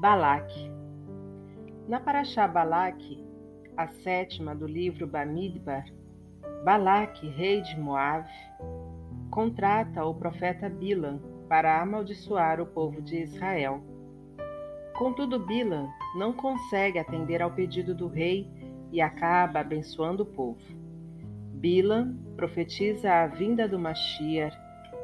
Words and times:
Balaque. 0.00 0.72
Na 1.86 2.00
Paraxá 2.00 2.48
Balaque, 2.48 3.22
a 3.76 3.86
sétima 3.86 4.54
do 4.54 4.66
livro 4.66 5.06
Bamidbar, 5.06 5.84
Balaque, 6.64 7.28
rei 7.28 7.60
de 7.60 7.78
Moab, 7.78 8.26
contrata 9.30 10.02
o 10.06 10.14
profeta 10.14 10.70
Bilam 10.70 11.20
para 11.50 11.82
amaldiçoar 11.82 12.62
o 12.62 12.66
povo 12.66 13.02
de 13.02 13.18
Israel. 13.18 13.82
Contudo, 14.96 15.38
Bilam 15.38 15.86
não 16.16 16.32
consegue 16.32 16.98
atender 16.98 17.42
ao 17.42 17.50
pedido 17.50 17.94
do 17.94 18.08
rei 18.08 18.50
e 18.90 19.02
acaba 19.02 19.60
abençoando 19.60 20.22
o 20.22 20.26
povo. 20.26 20.62
Bilam 21.52 22.16
profetiza 22.36 23.12
a 23.12 23.26
vinda 23.26 23.68
do 23.68 23.78
Mashiach, 23.78 24.56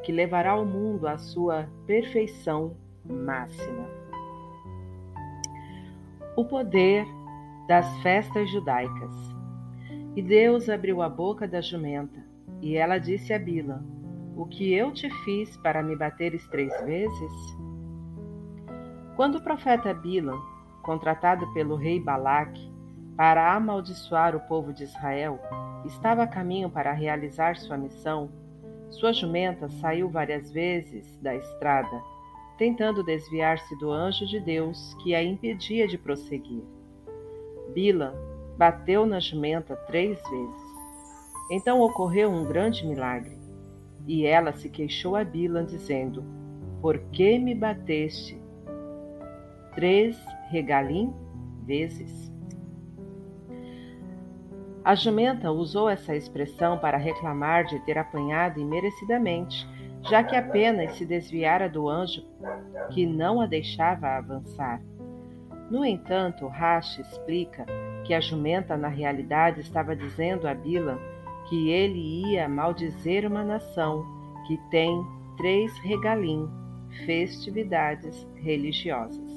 que 0.02 0.10
levará 0.10 0.58
o 0.58 0.64
mundo 0.64 1.06
à 1.06 1.18
sua 1.18 1.68
perfeição 1.86 2.74
máxima. 3.04 4.05
O 6.36 6.44
poder 6.44 7.06
das 7.66 7.86
festas 8.02 8.50
judaicas. 8.50 9.14
E 10.14 10.20
Deus 10.20 10.68
abriu 10.68 11.00
a 11.00 11.08
boca 11.08 11.48
da 11.48 11.62
jumenta, 11.62 12.22
e 12.60 12.76
ela 12.76 12.98
disse 12.98 13.32
a 13.32 13.38
Bila: 13.38 13.82
O 14.36 14.44
que 14.44 14.70
eu 14.74 14.92
te 14.92 15.08
fiz 15.24 15.56
para 15.56 15.82
me 15.82 15.96
bateres 15.96 16.46
três 16.48 16.78
vezes? 16.82 17.32
Quando 19.16 19.36
o 19.36 19.42
profeta 19.42 19.94
Bilam, 19.94 20.38
contratado 20.82 21.50
pelo 21.54 21.74
rei 21.74 21.98
Balaque 21.98 22.70
para 23.16 23.54
amaldiçoar 23.54 24.36
o 24.36 24.40
povo 24.40 24.74
de 24.74 24.84
Israel, 24.84 25.40
estava 25.86 26.24
a 26.24 26.28
caminho 26.28 26.68
para 26.68 26.92
realizar 26.92 27.56
sua 27.56 27.78
missão, 27.78 28.30
sua 28.90 29.12
jumenta 29.12 29.70
saiu 29.70 30.10
várias 30.10 30.52
vezes 30.52 31.18
da 31.22 31.34
estrada, 31.34 32.02
tentando 32.56 33.02
desviar-se 33.02 33.76
do 33.76 33.90
anjo 33.90 34.26
de 34.26 34.40
Deus 34.40 34.94
que 35.02 35.14
a 35.14 35.22
impedia 35.22 35.86
de 35.86 35.98
prosseguir. 35.98 36.62
Bila 37.74 38.14
bateu 38.56 39.04
na 39.04 39.20
jumenta 39.20 39.76
três 39.86 40.22
vezes. 40.28 40.66
Então 41.50 41.80
ocorreu 41.80 42.30
um 42.30 42.44
grande 42.44 42.86
milagre, 42.86 43.36
e 44.06 44.26
ela 44.26 44.52
se 44.52 44.68
queixou 44.68 45.14
a 45.14 45.22
Bila, 45.22 45.62
dizendo: 45.62 46.24
Por 46.80 46.98
que 47.10 47.38
me 47.38 47.54
bateste? 47.54 48.40
três 49.76 50.18
regalim 50.48 51.14
vezes. 51.62 52.32
A 54.82 54.94
jumenta 54.94 55.52
usou 55.52 55.88
essa 55.88 56.16
expressão 56.16 56.78
para 56.78 56.96
reclamar 56.96 57.66
de 57.66 57.78
ter 57.84 57.98
apanhado 57.98 58.58
imerecidamente, 58.58 59.68
já 60.08 60.22
que 60.22 60.36
apenas 60.36 60.96
se 60.96 61.04
desviara 61.04 61.68
do 61.68 61.88
anjo 61.88 62.22
que 62.90 63.06
não 63.06 63.40
a 63.40 63.46
deixava 63.46 64.16
avançar. 64.16 64.80
No 65.70 65.84
entanto, 65.84 66.46
Rashi 66.46 67.00
explica 67.00 67.66
que 68.04 68.14
a 68.14 68.20
jumenta 68.20 68.76
na 68.76 68.88
realidade 68.88 69.60
estava 69.60 69.96
dizendo 69.96 70.46
a 70.46 70.54
Bila 70.54 70.98
que 71.48 71.70
ele 71.70 72.30
ia 72.30 72.48
maldizer 72.48 73.26
uma 73.26 73.44
nação 73.44 74.04
que 74.46 74.56
tem 74.70 75.04
três 75.36 75.76
regalim, 75.78 76.48
festividades 77.04 78.26
religiosas. 78.36 79.36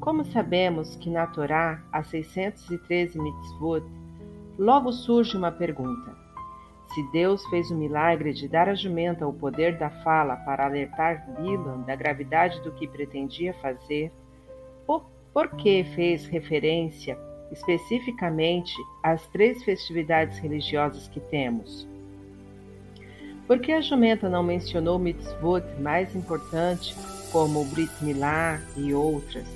Como 0.00 0.24
sabemos 0.24 0.96
que 0.96 1.10
na 1.10 1.26
Torá 1.26 1.82
há 1.92 2.02
613 2.02 3.18
mitzvot, 3.18 3.84
logo 4.58 4.92
surge 4.92 5.36
uma 5.36 5.50
pergunta. 5.50 6.25
Se 6.96 7.02
Deus 7.12 7.44
fez 7.48 7.70
o 7.70 7.74
milagre 7.74 8.32
de 8.32 8.48
dar 8.48 8.70
à 8.70 8.74
jumenta 8.74 9.26
o 9.26 9.32
poder 9.34 9.76
da 9.76 9.90
fala 9.90 10.34
para 10.34 10.64
alertar 10.64 11.26
Bilam 11.38 11.82
da 11.82 11.94
gravidade 11.94 12.58
do 12.62 12.72
que 12.72 12.88
pretendia 12.88 13.52
fazer, 13.60 14.10
por, 14.86 15.04
por 15.30 15.50
que 15.56 15.84
fez 15.94 16.24
referência 16.24 17.18
especificamente 17.52 18.72
às 19.02 19.26
três 19.26 19.62
festividades 19.62 20.38
religiosas 20.38 21.06
que 21.06 21.20
temos? 21.20 21.86
Por 23.46 23.60
que 23.60 23.72
a 23.72 23.82
jumenta 23.82 24.30
não 24.30 24.42
mencionou 24.42 24.98
mitzvot 24.98 25.66
mais 25.78 26.16
importante 26.16 26.96
como 27.30 27.60
o 27.60 27.64
Brit 27.66 27.92
Milá 28.00 28.58
e 28.74 28.94
outras? 28.94 29.46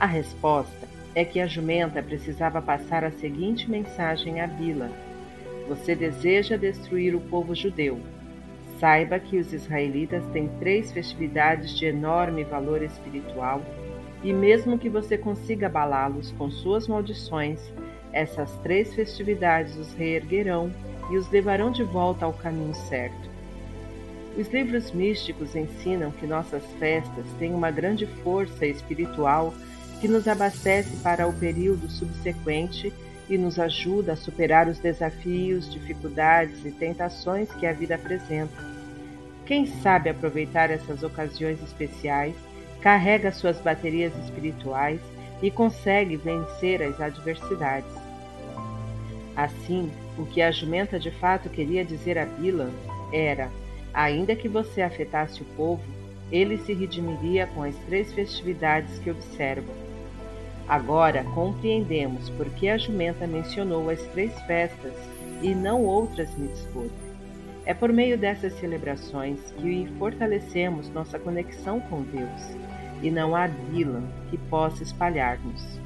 A 0.00 0.06
resposta 0.06 0.88
é 1.14 1.24
que 1.24 1.38
a 1.38 1.46
jumenta 1.46 2.02
precisava 2.02 2.60
passar 2.60 3.04
a 3.04 3.12
seguinte 3.12 3.70
mensagem 3.70 4.40
a 4.40 4.48
Bila: 4.48 4.90
Você 5.68 5.94
deseja 5.94 6.56
destruir 6.56 7.14
o 7.14 7.20
povo 7.20 7.54
judeu. 7.54 8.00
Saiba 8.78 9.18
que 9.18 9.38
os 9.38 9.52
israelitas 9.52 10.24
têm 10.32 10.48
três 10.60 10.92
festividades 10.92 11.76
de 11.76 11.86
enorme 11.86 12.44
valor 12.44 12.82
espiritual, 12.82 13.62
e 14.22 14.32
mesmo 14.32 14.78
que 14.78 14.88
você 14.88 15.16
consiga 15.16 15.66
abalá-los 15.66 16.32
com 16.32 16.50
suas 16.50 16.86
maldições, 16.86 17.60
essas 18.12 18.50
três 18.58 18.94
festividades 18.94 19.76
os 19.76 19.92
reerguerão 19.94 20.70
e 21.10 21.16
os 21.16 21.30
levarão 21.30 21.70
de 21.70 21.82
volta 21.82 22.24
ao 22.24 22.32
caminho 22.32 22.74
certo. 22.74 23.28
Os 24.36 24.48
livros 24.48 24.92
místicos 24.92 25.56
ensinam 25.56 26.10
que 26.10 26.26
nossas 26.26 26.62
festas 26.78 27.24
têm 27.38 27.54
uma 27.54 27.70
grande 27.70 28.06
força 28.22 28.66
espiritual 28.66 29.54
que 30.00 30.08
nos 30.08 30.28
abastece 30.28 30.96
para 30.98 31.26
o 31.26 31.32
período 31.32 31.88
subsequente 31.88 32.92
e 33.28 33.36
nos 33.36 33.58
ajuda 33.58 34.12
a 34.12 34.16
superar 34.16 34.68
os 34.68 34.78
desafios, 34.78 35.70
dificuldades 35.72 36.64
e 36.64 36.70
tentações 36.70 37.52
que 37.54 37.66
a 37.66 37.72
vida 37.72 37.96
apresenta. 37.96 38.54
Quem 39.44 39.66
sabe 39.66 40.10
aproveitar 40.10 40.70
essas 40.70 41.02
ocasiões 41.02 41.62
especiais, 41.62 42.34
carrega 42.80 43.32
suas 43.32 43.60
baterias 43.60 44.12
espirituais 44.24 45.00
e 45.42 45.50
consegue 45.50 46.16
vencer 46.16 46.82
as 46.82 47.00
adversidades. 47.00 47.90
Assim, 49.36 49.90
o 50.18 50.24
que 50.24 50.40
a 50.40 50.50
jumenta 50.50 50.98
de 50.98 51.10
fato 51.10 51.48
queria 51.48 51.84
dizer 51.84 52.18
a 52.18 52.24
Bilan 52.24 52.70
era: 53.12 53.50
ainda 53.92 54.34
que 54.34 54.48
você 54.48 54.82
afetasse 54.82 55.42
o 55.42 55.46
povo, 55.56 55.82
ele 56.30 56.58
se 56.58 56.72
redimiria 56.72 57.46
com 57.48 57.62
as 57.62 57.76
três 57.86 58.12
festividades 58.12 58.98
que 58.98 59.10
observa 59.10 59.85
Agora 60.68 61.22
compreendemos 61.32 62.28
por 62.30 62.46
que 62.50 62.68
a 62.68 62.76
jumenta 62.76 63.24
mencionou 63.26 63.88
as 63.88 64.02
três 64.08 64.36
festas 64.42 64.92
e 65.40 65.54
não 65.54 65.84
outras 65.84 66.36
mitzvot. 66.36 66.90
É 67.64 67.72
por 67.72 67.92
meio 67.92 68.18
dessas 68.18 68.52
celebrações 68.54 69.38
que 69.58 69.86
fortalecemos 69.98 70.88
nossa 70.90 71.18
conexão 71.18 71.78
com 71.80 72.02
Deus, 72.02 72.56
e 73.02 73.10
não 73.10 73.36
há 73.36 73.46
bila 73.46 74.02
que 74.30 74.36
possa 74.36 74.82
espalhar-nos. 74.82 75.78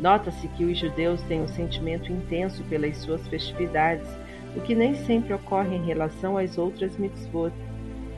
Nota-se 0.00 0.48
que 0.48 0.64
os 0.64 0.78
judeus 0.78 1.20
têm 1.22 1.42
um 1.42 1.48
sentimento 1.48 2.10
intenso 2.10 2.64
pelas 2.64 2.96
suas 2.96 3.26
festividades, 3.28 4.08
o 4.56 4.60
que 4.60 4.74
nem 4.74 4.94
sempre 4.94 5.34
ocorre 5.34 5.76
em 5.76 5.84
relação 5.84 6.36
às 6.36 6.58
outras 6.58 6.96
mitzvot. 6.96 7.52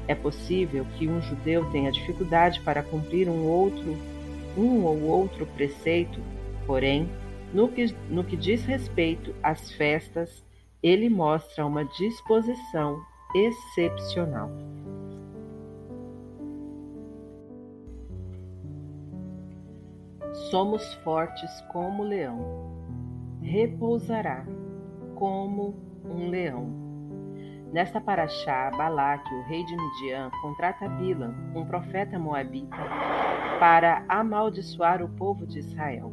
É 0.09 0.15
possível 0.15 0.87
que 0.97 1.09
um 1.09 1.21
judeu 1.21 1.65
tenha 1.71 1.93
dificuldade 1.93 2.61
para 2.61 2.83
cumprir 2.83 3.29
um 3.29 3.47
outro 3.47 3.97
um 4.57 4.85
ou 4.85 5.03
outro 5.03 5.47
preceito, 5.47 6.21
porém, 6.67 7.09
no 7.53 7.69
que, 7.69 7.95
no 8.09 8.25
que 8.25 8.37
diz 8.37 8.65
respeito 8.65 9.35
às 9.43 9.73
festas, 9.73 10.45
ele 10.83 11.09
mostra 11.09 11.67
uma 11.67 11.85
disposição 11.85 13.01
excepcional. 13.35 14.51
Somos 20.51 20.95
fortes 20.97 21.51
como 21.73 22.03
leão, 22.03 22.73
repousará 23.41 24.45
como 25.15 25.75
um 26.05 26.29
leão. 26.29 26.83
Nesta 27.73 28.01
paraxá, 28.01 28.71
Balaque, 28.77 29.33
o 29.35 29.43
rei 29.45 29.65
de 29.65 29.75
Midian, 29.75 30.31
contrata 30.43 30.89
Bilam, 30.91 31.35
um 31.55 31.65
profeta 31.65 32.19
moabita, 32.19 32.77
para 33.63 34.05
amaldiçoar 34.09 35.01
o 35.05 35.09
povo 35.11 35.47
de 35.47 35.61
Israel. 35.61 36.13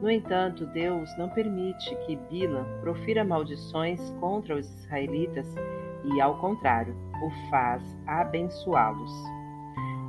No 0.00 0.08
entanto, 0.08 0.64
Deus 0.64 1.10
não 1.18 1.28
permite 1.28 1.92
que 2.06 2.14
Bilam 2.30 2.64
profira 2.80 3.24
maldições 3.24 4.10
contra 4.20 4.54
os 4.54 4.72
israelitas 4.84 5.56
e, 6.04 6.20
ao 6.20 6.38
contrário, 6.38 6.94
o 7.20 7.50
faz 7.50 7.82
abençoá-los. 8.06 9.10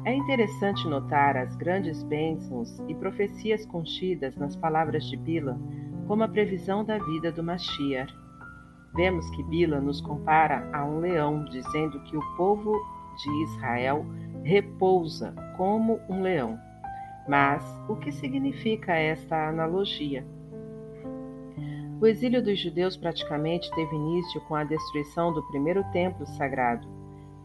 É 0.05 0.13
interessante 0.13 0.87
notar 0.87 1.35
as 1.37 1.55
grandes 1.55 2.03
bênçãos 2.03 2.77
e 2.87 2.93
profecias 2.93 3.65
contidas 3.65 4.35
nas 4.35 4.55
palavras 4.55 5.05
de 5.05 5.17
Bila 5.17 5.59
como 6.07 6.23
a 6.23 6.27
previsão 6.27 6.85
da 6.85 6.99
vida 6.99 7.31
do 7.31 7.43
Mashiach 7.43 8.13
Vemos 8.95 9.27
que 9.31 9.41
Bila 9.45 9.81
nos 9.81 10.01
compara 10.01 10.69
a 10.71 10.85
um 10.85 10.99
leão, 10.99 11.45
dizendo 11.45 11.99
que 12.03 12.15
o 12.15 12.35
povo 12.37 12.73
de 13.23 13.43
Israel 13.43 14.05
repousa 14.49 15.35
como 15.55 15.99
um 16.09 16.21
leão. 16.23 16.59
Mas 17.27 17.63
o 17.87 17.95
que 17.95 18.11
significa 18.11 18.95
esta 18.95 19.47
analogia? 19.47 20.25
O 22.01 22.07
exílio 22.07 22.43
dos 22.43 22.59
judeus 22.59 22.97
praticamente 22.97 23.69
teve 23.75 23.95
início 23.95 24.41
com 24.47 24.55
a 24.55 24.63
destruição 24.63 25.31
do 25.31 25.43
primeiro 25.49 25.83
templo 25.91 26.25
sagrado. 26.25 26.87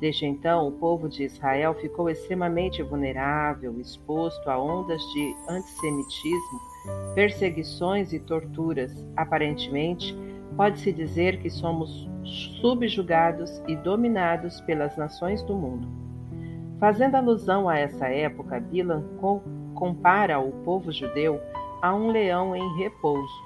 Desde 0.00 0.24
então, 0.24 0.66
o 0.66 0.72
povo 0.72 1.08
de 1.08 1.24
Israel 1.24 1.74
ficou 1.74 2.08
extremamente 2.08 2.82
vulnerável, 2.82 3.78
exposto 3.78 4.48
a 4.48 4.58
ondas 4.58 5.02
de 5.12 5.36
antissemitismo, 5.48 6.60
perseguições 7.14 8.12
e 8.12 8.18
torturas. 8.18 9.06
Aparentemente, 9.16 10.16
pode-se 10.56 10.90
dizer 10.92 11.38
que 11.40 11.50
somos 11.50 12.08
subjugados 12.60 13.62
e 13.68 13.76
dominados 13.76 14.60
pelas 14.62 14.96
nações 14.96 15.42
do 15.42 15.54
mundo. 15.54 16.03
Fazendo 16.78 17.14
alusão 17.14 17.68
a 17.68 17.78
essa 17.78 18.08
época, 18.08 18.60
Bilan 18.60 19.04
compara 19.74 20.38
o 20.38 20.50
povo 20.64 20.92
judeu 20.92 21.40
a 21.80 21.94
um 21.94 22.08
leão 22.10 22.54
em 22.54 22.76
repouso. 22.76 23.44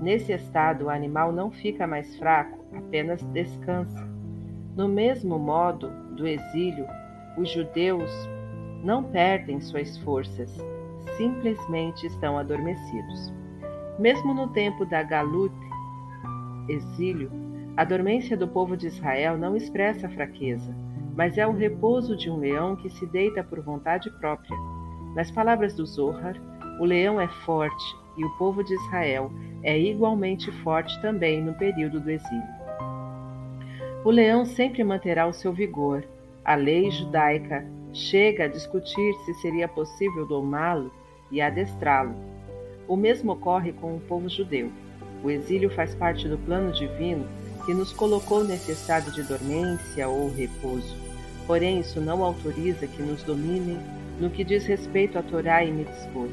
Nesse 0.00 0.32
estado, 0.32 0.86
o 0.86 0.90
animal 0.90 1.32
não 1.32 1.50
fica 1.50 1.86
mais 1.86 2.16
fraco, 2.16 2.64
apenas 2.76 3.22
descansa. 3.24 4.08
No 4.76 4.88
mesmo 4.88 5.38
modo 5.38 5.88
do 6.16 6.26
exílio, 6.26 6.86
os 7.36 7.50
judeus 7.50 8.10
não 8.82 9.04
perdem 9.04 9.60
suas 9.60 9.96
forças, 9.98 10.56
simplesmente 11.16 12.06
estão 12.06 12.38
adormecidos. 12.38 13.32
Mesmo 13.98 14.34
no 14.34 14.48
tempo 14.48 14.84
da 14.86 15.02
Galut, 15.02 15.54
exílio, 16.68 17.30
a 17.76 17.84
dormência 17.84 18.36
do 18.36 18.48
povo 18.48 18.76
de 18.76 18.86
Israel 18.86 19.36
não 19.36 19.56
expressa 19.56 20.08
fraqueza, 20.08 20.74
mas 21.14 21.36
é 21.36 21.46
o 21.46 21.52
repouso 21.52 22.16
de 22.16 22.30
um 22.30 22.38
leão 22.38 22.76
que 22.76 22.88
se 22.90 23.06
deita 23.06 23.42
por 23.44 23.60
vontade 23.60 24.10
própria. 24.18 24.56
Nas 25.14 25.30
palavras 25.30 25.74
do 25.74 25.84
Zohar, 25.84 26.36
o 26.80 26.84
leão 26.84 27.20
é 27.20 27.28
forte 27.28 27.96
e 28.16 28.24
o 28.24 28.30
povo 28.38 28.64
de 28.64 28.74
Israel 28.74 29.30
é 29.62 29.78
igualmente 29.78 30.50
forte 30.62 31.00
também 31.00 31.42
no 31.42 31.54
período 31.54 32.00
do 32.00 32.10
exílio. 32.10 32.62
O 34.04 34.10
leão 34.10 34.44
sempre 34.44 34.82
manterá 34.82 35.26
o 35.26 35.32
seu 35.32 35.52
vigor. 35.52 36.04
A 36.44 36.54
lei 36.54 36.90
judaica 36.90 37.64
chega 37.92 38.44
a 38.44 38.48
discutir 38.48 39.14
se 39.24 39.34
seria 39.34 39.68
possível 39.68 40.26
domá-lo 40.26 40.90
e 41.30 41.40
adestrá-lo. 41.40 42.14
O 42.88 42.96
mesmo 42.96 43.32
ocorre 43.32 43.72
com 43.72 43.94
o 43.94 44.00
povo 44.00 44.28
judeu. 44.28 44.70
O 45.22 45.30
exílio 45.30 45.70
faz 45.70 45.94
parte 45.94 46.28
do 46.28 46.36
plano 46.36 46.72
divino 46.72 47.26
que 47.64 47.74
nos 47.74 47.92
colocou 47.92 48.44
nesse 48.44 48.72
estado 48.72 49.10
de 49.10 49.22
dormência 49.22 50.08
ou 50.08 50.32
repouso. 50.32 50.96
Porém, 51.46 51.80
isso 51.80 52.00
não 52.00 52.22
autoriza 52.22 52.86
que 52.86 53.02
nos 53.02 53.22
dominem 53.22 53.78
no 54.20 54.30
que 54.30 54.44
diz 54.44 54.64
respeito 54.66 55.18
a 55.18 55.22
Torá 55.22 55.64
e 55.64 55.72
Mitzvot, 55.72 56.30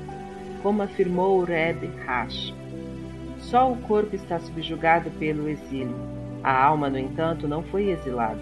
como 0.61 0.81
afirmou 0.81 1.39
o 1.39 1.43
Rebbe 1.43 1.89
Rash. 2.05 2.53
Só 3.39 3.71
o 3.71 3.77
corpo 3.77 4.15
está 4.15 4.39
subjugado 4.39 5.09
pelo 5.11 5.49
exílio, 5.49 5.95
a 6.43 6.65
alma, 6.65 6.89
no 6.89 6.97
entanto, 6.97 7.47
não 7.47 7.63
foi 7.63 7.89
exilada. 7.89 8.39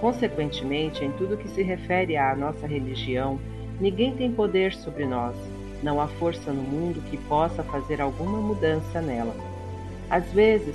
Consequentemente, 0.00 1.04
em 1.04 1.10
tudo 1.12 1.36
que 1.36 1.48
se 1.48 1.62
refere 1.62 2.16
à 2.16 2.34
nossa 2.34 2.66
religião, 2.66 3.38
ninguém 3.80 4.14
tem 4.14 4.32
poder 4.32 4.72
sobre 4.72 5.04
nós. 5.04 5.36
Não 5.82 6.00
há 6.00 6.06
força 6.06 6.52
no 6.52 6.62
mundo 6.62 7.02
que 7.10 7.16
possa 7.16 7.62
fazer 7.62 8.00
alguma 8.00 8.38
mudança 8.38 9.00
nela. 9.00 9.34
Às 10.08 10.24
vezes 10.32 10.74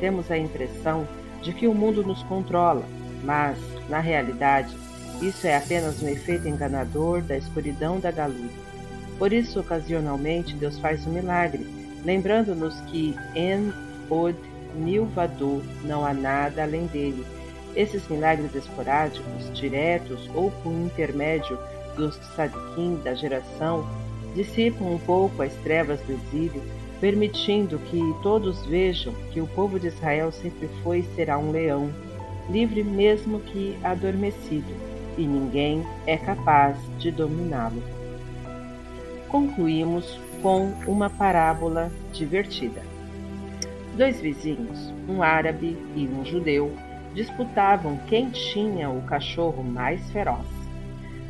temos 0.00 0.30
a 0.30 0.38
impressão 0.38 1.06
de 1.40 1.52
que 1.52 1.66
o 1.66 1.74
mundo 1.74 2.02
nos 2.02 2.22
controla, 2.24 2.84
mas, 3.24 3.58
na 3.88 3.98
realidade, 3.98 4.76
isso 5.20 5.46
é 5.46 5.56
apenas 5.56 6.02
um 6.02 6.08
efeito 6.08 6.48
enganador 6.48 7.22
da 7.22 7.36
escuridão 7.36 7.98
da 7.98 8.10
galuta. 8.10 8.62
Por 9.18 9.32
isso, 9.32 9.60
ocasionalmente, 9.60 10.56
Deus 10.56 10.78
faz 10.78 11.06
um 11.06 11.12
milagre, 11.12 11.66
lembrando-nos 12.04 12.80
que 12.82 13.14
En 13.34 13.72
Od 14.10 14.36
Nilvador, 14.74 15.62
não 15.84 16.04
há 16.04 16.12
nada 16.12 16.62
além 16.62 16.86
dele. 16.86 17.24
Esses 17.74 18.06
milagres 18.08 18.54
esporádicos, 18.54 19.52
diretos 19.54 20.28
ou 20.34 20.50
por 20.62 20.72
intermédio 20.72 21.58
dos 21.96 22.16
tzadikim 22.18 23.00
da 23.04 23.14
geração, 23.14 23.88
dissipam 24.34 24.86
um 24.86 24.98
pouco 24.98 25.42
as 25.42 25.52
trevas 25.56 26.00
do 26.00 26.12
exílio, 26.12 26.62
permitindo 27.02 27.80
que 27.80 28.00
todos 28.22 28.64
vejam 28.64 29.12
que 29.32 29.40
o 29.40 29.46
povo 29.48 29.80
de 29.80 29.88
Israel 29.88 30.30
sempre 30.30 30.68
foi 30.84 31.00
e 31.00 31.14
será 31.16 31.36
um 31.36 31.50
leão, 31.50 31.90
livre 32.48 32.84
mesmo 32.84 33.40
que 33.40 33.76
adormecido, 33.82 34.72
e 35.18 35.26
ninguém 35.26 35.84
é 36.06 36.16
capaz 36.16 36.76
de 37.00 37.10
dominá-lo. 37.10 37.82
Concluímos 39.26 40.16
com 40.40 40.72
uma 40.86 41.10
parábola 41.10 41.90
divertida. 42.12 42.84
Dois 43.96 44.20
vizinhos, 44.20 44.94
um 45.08 45.24
árabe 45.24 45.76
e 45.96 46.06
um 46.06 46.24
judeu, 46.24 46.72
disputavam 47.14 47.98
quem 48.06 48.30
tinha 48.30 48.88
o 48.88 49.02
cachorro 49.02 49.64
mais 49.64 50.08
feroz. 50.12 50.46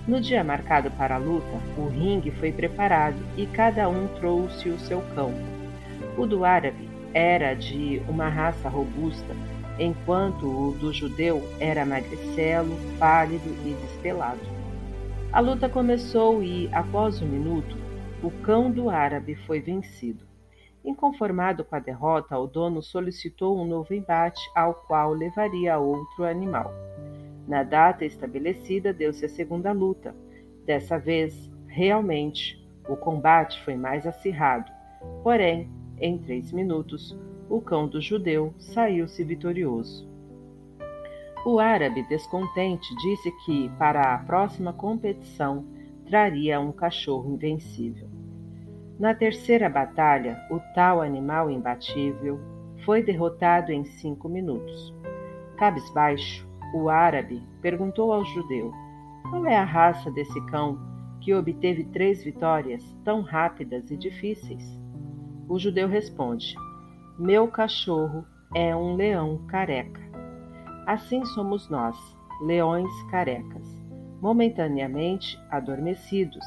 No 0.07 0.21
dia 0.21 0.45
marcado 0.45 0.91
para 0.91 1.15
a 1.15 1.19
luta, 1.19 1.59
o 1.79 1.89
ringue 1.89 2.31
foi 2.31 2.53
preparado 2.53 3.17
e 3.39 3.47
cada 3.47 3.89
um 3.89 4.07
trouxe 4.19 4.69
o 4.69 4.79
seu 4.79 5.01
cão. 5.15 5.62
O 6.17 6.27
do 6.27 6.45
árabe 6.45 6.89
era 7.15 7.55
de 7.55 8.03
uma 8.09 8.29
raça 8.29 8.69
robusta, 8.69 9.35
enquanto 9.79 10.47
o 10.47 10.73
do 10.73 10.93
judeu 10.93 11.43
era 11.59 11.87
magricelo, 11.87 12.77
pálido 12.99 13.49
e 13.65 13.75
despelado. 13.75 14.41
A 15.33 15.41
luta 15.41 15.69
começou 15.69 16.43
e, 16.43 16.69
após 16.73 17.23
um 17.23 17.27
minuto, 17.27 17.77
o 18.23 18.31
cão 18.31 18.71
do 18.71 18.91
árabe 18.91 19.35
foi 19.35 19.61
vencido. 19.61 20.25
Inconformado 20.85 21.65
com 21.65 21.75
a 21.75 21.79
derrota, 21.79 22.39
o 22.39 22.47
dono 22.47 22.83
solicitou 22.83 23.59
um 23.59 23.65
novo 23.65 23.95
embate, 23.95 24.43
ao 24.55 24.75
qual 24.75 25.13
levaria 25.13 25.79
outro 25.79 26.25
animal. 26.25 26.73
Na 27.49 27.63
data 27.63 28.05
estabelecida, 28.05 28.93
deu-se 28.93 29.25
a 29.25 29.29
segunda 29.29 29.73
luta. 29.73 30.15
Dessa 30.67 30.99
vez, 30.99 31.51
realmente, 31.67 32.63
o 32.89 32.97
combate 32.97 33.63
foi 33.65 33.77
mais 33.77 34.07
acirrado. 34.07 34.71
Porém, 35.23 35.71
em 36.03 36.19
três 36.19 36.53
minutos, 36.53 37.17
o 37.49 37.61
cão 37.61 37.87
do 37.87 38.01
judeu 38.01 38.53
saiu-se 38.59 39.23
vitorioso. 39.23 40.11
O 41.47 41.59
árabe, 41.59 42.03
descontente, 42.09 42.95
disse 42.97 43.31
que, 43.45 43.69
para 43.79 44.15
a 44.15 44.19
próxima 44.19 44.73
competição, 44.73 45.65
traria 46.05 46.61
um 46.61 46.73
cachorro 46.73 47.33
invencível. 47.33 48.09
Na 48.99 49.15
terceira 49.15 49.69
batalha, 49.69 50.39
o 50.51 50.59
tal 50.75 51.01
animal 51.01 51.51
imbatível 51.51 52.41
foi 52.85 53.03
derrotado 53.03 53.73
em 53.73 53.85
cinco 53.85 54.29
minutos. 54.29 54.95
Cabisbaixo, 55.57 56.49
o 56.75 56.89
árabe 56.89 57.43
perguntou 57.61 58.13
ao 58.13 58.25
judeu: 58.25 58.73
Qual 59.31 59.47
é 59.47 59.57
a 59.57 59.65
raça 59.65 60.11
desse 60.11 60.41
cão 60.47 60.79
que 61.21 61.33
obteve 61.33 61.85
três 61.85 62.25
vitórias 62.25 62.83
tão 63.05 63.21
rápidas 63.21 63.91
e 63.91 63.97
difíceis? 63.97 64.82
O 65.49 65.59
judeu 65.59 65.89
responde: 65.89 66.55
Meu 67.19 67.49
cachorro 67.49 68.25
é 68.55 68.75
um 68.75 68.95
leão 68.95 69.47
careca. 69.47 70.01
Assim 70.87 71.25
somos 71.27 71.69
nós, 71.69 71.97
leões 72.41 72.91
carecas, 73.11 73.65
momentaneamente 74.21 75.39
adormecidos 75.51 76.45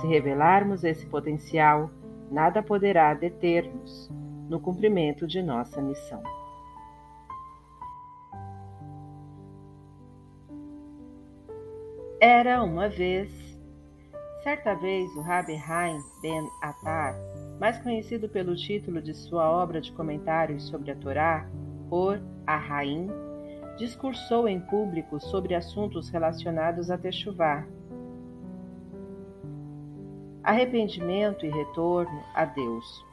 se 0.00 0.06
revelarmos 0.06 0.84
esse 0.84 1.06
potencial, 1.06 1.90
nada 2.30 2.62
poderá 2.62 3.14
deter-nos 3.14 4.10
no 4.48 4.60
cumprimento 4.60 5.26
de 5.26 5.42
nossa 5.42 5.80
missão. 5.80 6.22
Era 12.20 12.62
uma 12.62 12.88
vez, 12.88 13.30
certa 14.42 14.74
vez, 14.74 15.10
o 15.16 15.20
Rabbi 15.20 15.56
Haim 15.56 15.98
Ben 16.20 16.48
Attar, 16.62 17.14
mais 17.58 17.78
conhecido 17.78 18.28
pelo 18.28 18.54
título 18.54 19.02
de 19.02 19.14
sua 19.14 19.50
obra 19.50 19.80
de 19.80 19.92
comentários 19.92 20.68
sobre 20.68 20.90
a 20.90 20.96
Torá, 20.96 21.48
Or 21.90 22.20
Ahaim, 22.46 23.08
discursou 23.76 24.48
em 24.48 24.60
público 24.60 25.18
sobre 25.20 25.54
assuntos 25.54 26.08
relacionados 26.08 26.90
a 26.90 26.96
Teshuvah, 26.96 27.66
arrependimento 30.42 31.44
e 31.44 31.50
retorno 31.50 32.22
a 32.34 32.44
Deus. 32.44 33.04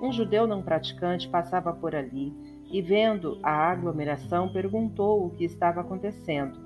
Um 0.00 0.12
judeu 0.12 0.46
não 0.46 0.62
praticante 0.62 1.28
passava 1.28 1.72
por 1.72 1.94
ali 1.94 2.34
e, 2.70 2.80
vendo 2.80 3.38
a 3.42 3.70
aglomeração, 3.70 4.50
perguntou 4.50 5.26
o 5.26 5.30
que 5.30 5.44
estava 5.44 5.82
acontecendo. 5.82 6.58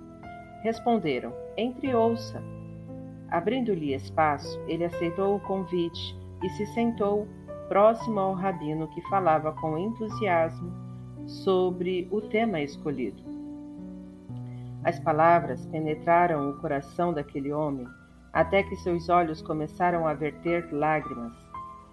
Responderam: 0.63 1.33
Entre 1.57 1.95
ouça. 1.95 2.41
Abrindo-lhe 3.29 3.93
espaço, 3.93 4.59
ele 4.69 4.85
aceitou 4.85 5.35
o 5.35 5.41
convite 5.41 6.17
e 6.45 6.51
se 6.51 6.67
sentou 6.67 7.27
próximo 7.69 8.21
ao 8.21 8.35
rabino 8.35 8.87
que 8.89 9.01
falava 9.09 9.53
com 9.53 9.79
entusiasmo 9.79 10.71
sobre 11.27 12.07
o 12.11 12.21
tema 12.21 12.61
escolhido. 12.61 13.23
As 14.85 15.01
palavras 15.01 15.65
penetraram 15.67 16.51
o 16.51 16.61
coração 16.61 17.15
daquele 17.15 17.51
homem 17.51 17.87
até 18.31 18.63
que 18.63 18.77
seus 18.77 19.09
olhos 19.09 19.41
começaram 19.41 20.07
a 20.07 20.13
verter 20.13 20.69
lágrimas. 20.71 21.33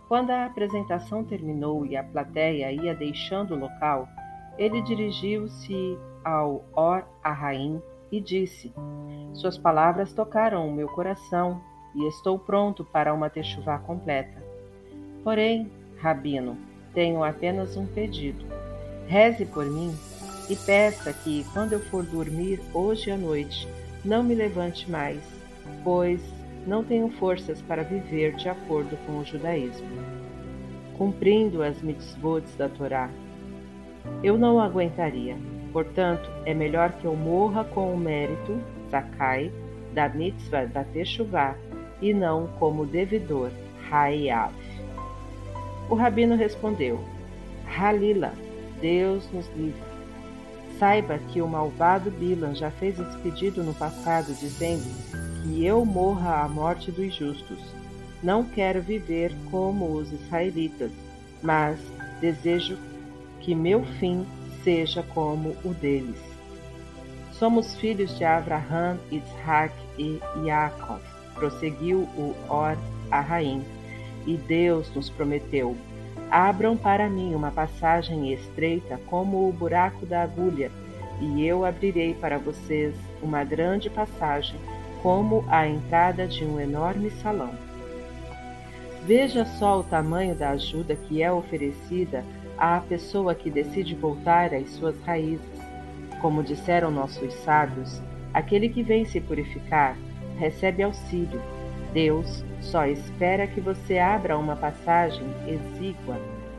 Quando 0.10 0.32
a 0.32 0.48
apresentação 0.48 1.24
terminou 1.24 1.86
e 1.86 1.96
a 1.96 2.04
plateia 2.04 2.72
ia 2.74 2.94
deixando 2.94 3.56
o 3.56 3.60
local, 3.60 4.10
ele 4.58 4.82
dirigiu-se 4.82 5.98
ao 6.26 6.66
Or 6.76 7.06
Arraim 7.24 7.82
e 8.12 8.20
disse: 8.20 8.74
Suas 9.34 9.58
palavras 9.58 10.12
tocaram 10.12 10.68
o 10.68 10.74
meu 10.74 10.90
coração 10.90 11.62
e 11.96 12.08
estou 12.08 12.40
pronto 12.40 12.84
para 12.84 13.14
uma 13.14 13.30
techuvá 13.30 13.78
completa. 13.78 14.42
Porém, 15.24 15.70
Rabino, 15.98 16.58
tenho 16.94 17.24
apenas 17.24 17.78
um 17.78 17.86
pedido. 17.86 18.46
Reze 19.08 19.46
por 19.46 19.66
mim 19.66 19.94
e 20.50 20.56
peça 20.56 21.14
que, 21.14 21.46
quando 21.54 21.74
eu 21.74 21.80
for 21.80 22.04
dormir 22.04 22.60
hoje 22.74 23.12
à 23.12 23.18
noite, 23.18 23.68
não 24.04 24.24
me 24.24 24.34
levante 24.34 24.90
mais, 24.90 25.22
pois 25.84 26.22
não 26.66 26.84
tenho 26.84 27.10
forças 27.10 27.62
para 27.62 27.84
viver 27.84 28.36
de 28.36 28.50
acordo 28.50 28.98
com 29.06 29.20
o 29.20 29.26
judaísmo, 29.26 29.88
cumprindo 30.98 31.64
as 31.64 31.82
mitzvot 31.82 32.44
da 32.58 32.70
Torá. 32.70 33.10
Eu 34.24 34.38
não 34.38 34.60
aguentaria. 34.60 35.38
Portanto, 35.72 36.30
é 36.46 36.54
melhor 36.54 36.92
que 36.94 37.06
eu 37.06 37.16
morra 37.16 37.64
com 37.64 37.94
o 37.94 37.98
mérito, 37.98 38.60
Zakai, 38.90 39.52
da 39.94 40.10
mitzvah 40.10 40.66
da 40.66 40.84
Teshuvah, 40.84 41.56
e 42.02 42.14
não 42.14 42.48
como 42.60 42.86
devedor, 42.86 43.52
Hayav. 43.90 44.54
O 45.90 45.96
rabino 45.96 46.36
respondeu: 46.36 47.00
Halila, 47.66 48.34
Deus 48.82 49.30
nos 49.32 49.48
livre. 49.56 49.92
Saiba 50.80 51.20
que 51.20 51.42
o 51.42 51.48
malvado 51.48 52.10
Bilan 52.10 52.56
já 52.56 52.72
fez 52.72 53.00
esse 53.00 53.18
pedido 53.20 53.64
no 53.64 53.74
passado, 53.74 54.34
dizendo 54.34 54.84
que 55.44 55.66
eu 55.66 55.86
morra 55.86 56.42
a 56.42 56.48
morte 56.48 56.92
dos 56.92 57.14
justos. 57.14 57.60
Não 58.24 58.44
quero 58.44 58.82
viver 58.82 59.32
como 59.52 59.94
os 59.94 60.12
israelitas, 60.12 60.92
mas 61.42 61.80
desejo 62.20 62.78
que 63.40 63.54
meu 63.54 63.84
fim 64.00 64.26
seja 64.64 65.04
como 65.14 65.56
o 65.64 65.74
deles. 65.74 66.20
Somos 67.34 67.76
filhos 67.76 68.16
de 68.18 68.24
Abraham, 68.24 69.00
Isaac 69.12 69.74
e 69.98 70.20
Jacob, 70.46 71.02
prosseguiu 71.42 72.02
o 72.16 72.36
Or 72.48 72.78
Arraim, 73.10 73.66
e 74.28 74.38
Deus 74.38 74.94
nos 74.94 75.10
prometeu: 75.10 75.76
Abram 76.30 76.78
para 76.78 77.10
mim 77.10 77.34
uma 77.34 77.50
passagem 77.50 78.32
estreita 78.32 79.00
como 79.08 79.50
o 79.50 79.52
buraco 79.52 80.06
da 80.06 80.22
agulha, 80.22 80.72
e 81.20 81.44
eu 81.44 81.66
abrirei 81.66 82.14
para 82.14 82.38
vocês 82.38 82.94
uma 83.24 83.44
grande 83.44 83.90
passagem 83.90 84.56
como 85.02 85.44
a 85.48 85.68
entrada 85.68 86.28
de 86.28 86.46
um 86.46 86.60
enorme 86.60 87.10
salão. 87.10 87.50
Veja 89.04 89.44
só 89.44 89.80
o 89.80 89.84
tamanho 89.84 90.36
da 90.36 90.52
ajuda 90.52 90.96
que 90.96 91.24
é 91.24 91.32
oferecida 91.32 92.24
à 92.56 92.80
pessoa 92.80 93.34
que 93.34 93.50
decide 93.50 93.96
voltar 93.96 94.54
às 94.54 94.70
suas 94.70 94.96
raízes. 95.02 95.42
Como 96.22 96.44
disseram 96.44 96.92
nossos 96.92 97.34
sábios, 97.44 98.00
aquele 98.32 98.70
que 98.70 98.84
vem 98.84 99.06
se 99.06 99.20
purificar 99.20 99.98
recebe 100.38 100.84
auxílio. 100.84 101.42
Deus 101.94 102.44
só 102.62 102.86
espera 102.86 103.48
que 103.48 103.60
você 103.60 104.00
abra 104.00 104.38
uma 104.38 104.56
passagem 104.56 105.26
exígua 105.48 106.18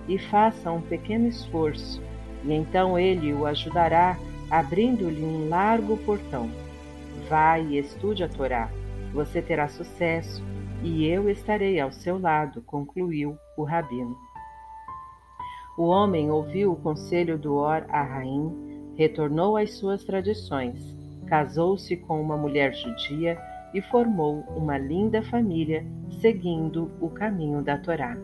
e 0.08 0.18
faça 0.18 0.70
um 0.70 0.80
pequeno 0.80 1.26
esforço, 1.26 2.02
e 2.44 2.52
então 2.52 2.98
ele 2.98 3.32
o 3.32 3.46
ajudará 3.46 4.18
abrindo-lhe 4.50 5.24
um 5.24 5.48
largo 5.48 5.96
portão. 5.98 6.50
Vá 7.28 7.58
e 7.58 7.78
estude 7.78 8.22
a 8.22 8.28
Torá. 8.28 8.68
Você 9.14 9.40
terá 9.40 9.68
sucesso 9.68 10.42
e 10.82 11.06
eu 11.06 11.30
estarei 11.30 11.78
ao 11.78 11.92
seu 11.92 12.18
lado, 12.18 12.60
concluiu 12.62 13.36
o 13.56 13.62
rabino. 13.62 14.16
O 15.78 15.84
homem 15.84 16.30
ouviu 16.30 16.72
o 16.72 16.76
conselho 16.76 17.38
do 17.38 17.54
Or 17.54 17.86
Arraim, 17.88 18.92
retornou 18.94 19.56
às 19.56 19.72
suas 19.74 20.04
tradições, 20.04 20.94
casou-se 21.26 21.96
com 21.96 22.20
uma 22.20 22.36
mulher 22.36 22.74
judia 22.74 23.38
e 23.72 23.80
formou 23.82 24.44
uma 24.56 24.78
linda 24.78 25.22
família 25.22 25.84
seguindo 26.20 26.90
o 27.00 27.08
caminho 27.10 27.62
da 27.62 27.78
Torá. 27.78 28.16